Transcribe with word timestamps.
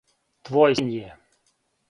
Твој 0.49 0.77
син 0.79 0.89
је. 0.95 1.13